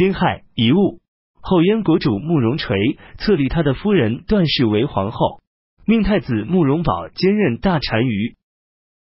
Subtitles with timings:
[0.00, 1.02] 丁亥，遗物。
[1.42, 2.74] 后燕国主慕容垂
[3.18, 5.42] 册立他的夫人段氏为皇后，
[5.84, 8.34] 命太子慕容宝兼任大单于。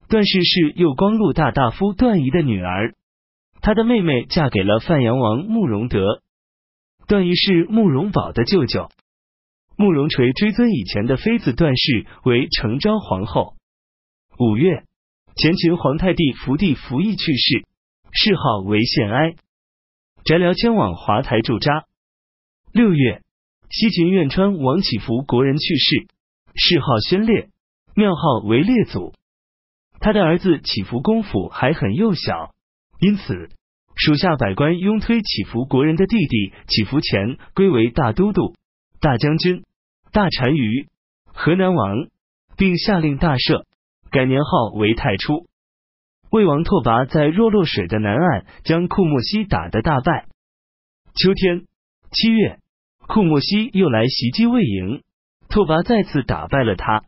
[0.08, 2.94] 段氏是右光禄大大夫段仪的女儿，
[3.60, 6.22] 她的妹妹嫁给了范阳王慕容德。
[7.06, 8.88] 段仪是慕容宝的舅舅。
[9.76, 13.56] 慕容垂追尊以前的妃子段氏为承昭皇后。
[14.38, 14.84] 五月，
[15.36, 17.66] 前秦皇太帝福帝服役去世，
[18.10, 19.34] 谥号为献哀，
[20.24, 21.84] 翟辽迁往华台驻扎。
[22.72, 23.22] 六月，
[23.70, 26.06] 西秦苑川王启福国人去世，
[26.54, 27.48] 谥号宣烈，
[27.94, 29.14] 庙号为烈祖。
[30.00, 32.54] 他的儿子启福公府还很幼小，
[33.00, 33.48] 因此
[33.96, 38.54] 属下百官拥推启福国人的弟弟启福前归为大都督、
[39.00, 39.64] 大将军、
[40.12, 40.88] 大单于、
[41.26, 42.08] 河南王，
[42.56, 43.64] 并下令大赦，
[44.10, 45.48] 改年号为太初。
[46.30, 50.26] 魏王拓跋在若洛水的南岸将库莫西打得大败。
[51.14, 51.64] 秋天。
[52.10, 52.58] 七月，
[53.06, 55.02] 库莫西又来袭击魏营，
[55.50, 57.04] 拓跋再次打败了他。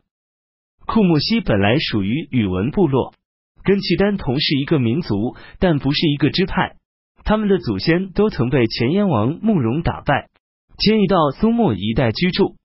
[0.85, 3.15] 库莫西本来属于宇文部落，
[3.63, 6.75] 跟契丹同是一个民族，但不是一个支派。
[7.23, 10.29] 他们的祖先都曾被前燕王慕容打败，
[10.77, 12.57] 迁移到松漠一带居住。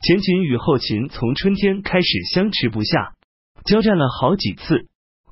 [0.00, 3.14] 前秦与后秦从春天开始相持不下，
[3.64, 4.86] 交战了好几次，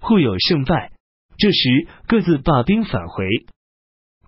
[0.06, 0.92] 互有胜败。
[1.36, 3.26] 这时各自罢兵返回。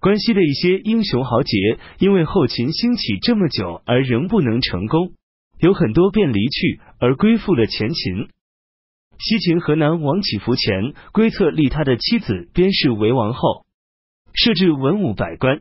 [0.00, 1.56] 关西的一些英雄豪杰，
[2.00, 5.12] 因为后秦兴起这么久而仍不能成功，
[5.60, 8.28] 有很多便离去而归附了前秦。
[9.20, 13.64] 西秦河南王启福前归策立他的妻子边氏为王后，
[14.34, 15.60] 设置文武百官，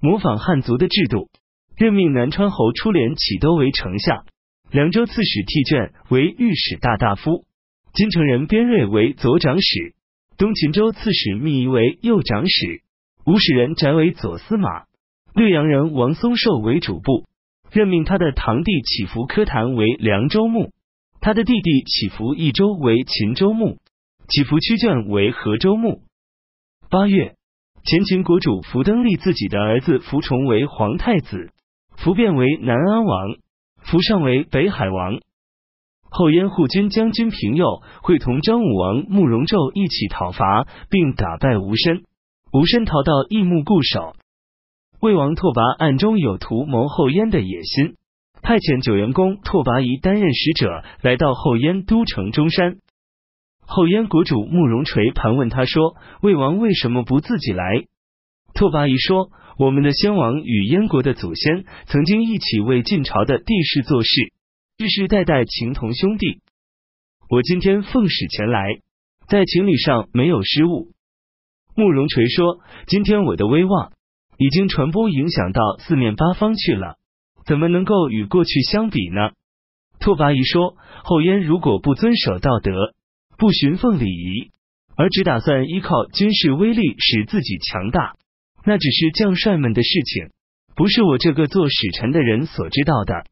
[0.00, 1.28] 模仿汉族的制度，
[1.76, 4.24] 任命南川侯出连启都为丞相，
[4.70, 7.44] 凉州刺史替卷为御史大大夫，
[7.94, 9.94] 金城人边瑞为左长史，
[10.36, 12.82] 东秦州刺史密仪为右长史。
[13.26, 14.84] 吴使人翟为左司马，
[15.34, 17.26] 略阳人王松寿为主簿，
[17.70, 20.70] 任命他的堂弟启福科坛为凉州牧，
[21.20, 23.78] 他的弟弟启福益州为秦州牧，
[24.28, 26.00] 启福屈卷为河州牧。
[26.88, 27.34] 八月，
[27.84, 31.50] 前秦国主福登立自己的儿子福崇为皇太子，
[31.96, 33.36] 福变为南安王，
[33.82, 35.20] 福上为北海王。
[36.10, 42.02] 后燕护军将军平佑会同张武王慕容昼一起讨伐，并打败吴申。
[42.52, 44.14] 吴申逃到义木固守，
[45.00, 47.96] 魏王拓跋暗中有图谋后燕的野心，
[48.40, 52.78] 派遣九原公拓跋仪担任使者，来到后燕都城中山。
[53.66, 57.84] 后燕国主慕容垂盘问他说：“魏王为什么不自己来？”
[58.56, 59.28] 拓跋仪说
[59.60, 64.32] ：“我们的先王与燕国的祖先曾经一起为晋朝的帝室做事，
[64.80, 66.40] 世世代代情同兄弟。
[67.28, 68.64] 我今天奉使前来，
[69.26, 70.92] 在情理上没有失误。”
[71.74, 73.90] 慕容垂说：“今天我的威望
[74.36, 76.94] 已经传播影响到四面八方去了，
[77.44, 79.30] 怎么能够与过去相比呢？”
[79.98, 82.94] 拓跋仪说：“后燕如果不遵守道德，
[83.36, 84.52] 不循奉礼仪，
[84.94, 88.14] 而只打算依靠军事威力使自己强大，
[88.64, 90.30] 那只是将帅们的事情，
[90.76, 93.24] 不是我这个做使臣的人所知道的。”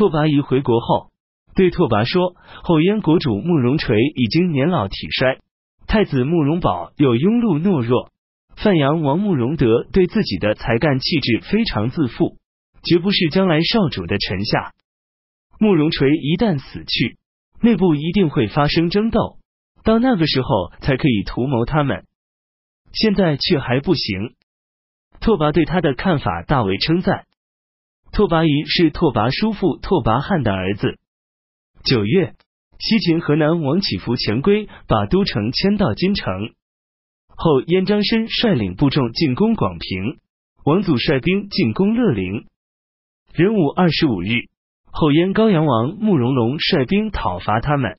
[0.00, 1.10] 拓跋仪回国后
[1.54, 2.34] 对拓跋说
[2.64, 5.40] ：“后燕国主慕容垂已经年老体衰。”
[5.86, 8.10] 太子慕容宝又庸碌懦弱，
[8.56, 12.38] 范阳王慕容德对自己的才干气质非常自负，
[12.82, 14.72] 绝不是将来少主的臣下。
[15.58, 17.18] 慕容垂一旦死去，
[17.60, 19.36] 内部一定会发生争斗，
[19.84, 22.06] 到那个时候才可以图谋他们。
[22.94, 24.34] 现在却还不行。
[25.20, 27.26] 拓跋对他的看法大为称赞。
[28.12, 30.98] 拓跋仪是拓跋叔父拓跋翰的儿子。
[31.84, 32.34] 九月。
[32.82, 36.54] 西秦河南王启福前归，把都城迁到金城。
[37.28, 40.18] 后燕张申率领部众进攻广平，
[40.64, 42.46] 王祖率兵进攻乐陵。
[43.34, 44.48] 壬午二十五日，
[44.86, 47.98] 后燕高阳王慕容龙率兵讨伐他们。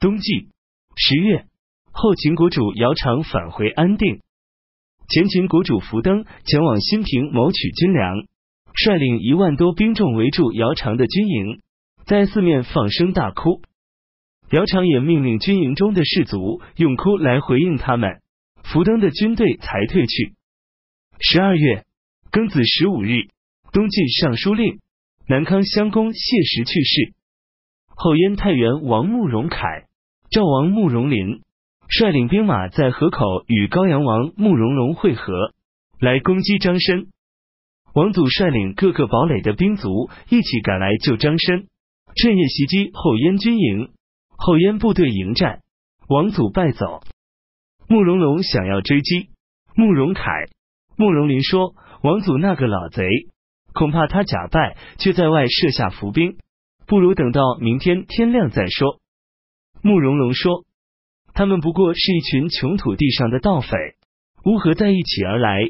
[0.00, 0.48] 冬季
[0.96, 1.46] 十月，
[1.92, 4.22] 后秦国主姚苌返回安定。
[5.08, 8.24] 前秦国主福登前往新平谋取军粮，
[8.74, 11.60] 率领一万多兵众围住姚苌的军营，
[12.06, 13.62] 在四面放声大哭。
[14.50, 18.20] 姚苌也命令军营中的士卒用哭来回应他们，
[18.64, 20.34] 福登的军队才退去。
[21.20, 21.84] 十二月
[22.30, 23.28] 庚子十五日，
[23.72, 24.80] 东晋尚书令
[25.28, 27.14] 南康襄公谢石去世。
[27.86, 29.86] 后燕太原王慕容凯、
[30.30, 31.42] 赵王慕容麟
[31.88, 35.54] 率领兵马在河口与高阳王慕容龙会合，
[36.00, 37.06] 来攻击张申。
[37.94, 41.68] 王祖率领各个堡垒的兵卒一起赶来救张申，
[42.16, 43.90] 趁夜袭击后燕军营。
[44.36, 45.60] 后燕部队迎战，
[46.08, 47.02] 王祖败走。
[47.88, 49.30] 慕容龙想要追击，
[49.76, 50.24] 慕容凯、
[50.96, 53.06] 慕容林说：“王祖那个老贼，
[53.72, 56.38] 恐怕他假败，却在外设下伏兵，
[56.88, 58.98] 不如等到明天天亮再说。”
[59.82, 60.64] 慕容龙说
[61.32, 63.68] ：“他们不过是一群穷土地上的盗匪，
[64.44, 65.60] 乌合在一起而来，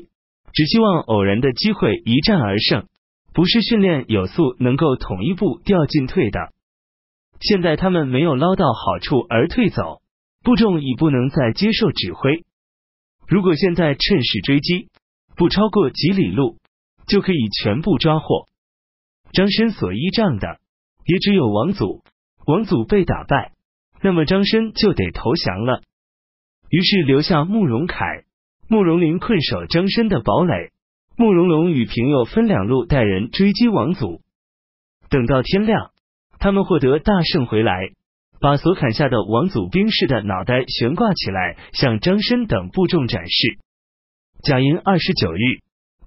[0.54, 2.88] 只希望偶然的机会一战而胜，
[3.34, 6.54] 不是训练有素能够统一步调进退的。
[7.40, 10.00] 现在他们没有捞到好处而退走，
[10.42, 12.44] 部众已不能再接受指挥。
[13.28, 14.88] 如果现在趁势追击。”
[15.36, 16.58] 不超过几里路，
[17.08, 18.46] 就可以全部抓获。
[19.32, 20.60] 张申所依仗的
[21.04, 22.04] 也只有王祖，
[22.46, 23.50] 王祖被打败，
[24.00, 25.82] 那么张申就得投降了。
[26.70, 28.22] 于是留下慕容凯、
[28.74, 30.72] 慕容林困守张申的堡垒，
[31.16, 34.20] 慕容龙与平佑分两路带人追击王祖。
[35.08, 35.92] 等到天亮，
[36.40, 37.92] 他们获得大胜回来，
[38.40, 43.58] 把所砍下的王祖兵士的脑袋悬挂起来，向张申等部众展示。
[44.42, 45.38] 甲寅二十九日，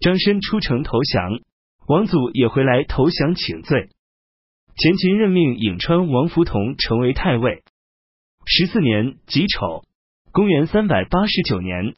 [0.01, 1.39] 张申出城投降，
[1.87, 3.87] 王祖也回来投降请罪。
[4.75, 7.63] 前秦任命颍川王福同成为太尉。
[8.45, 9.85] 十四年己丑，
[10.33, 11.95] 公元三百八十九年